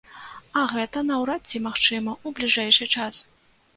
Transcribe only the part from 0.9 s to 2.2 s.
наўрад ці магчыма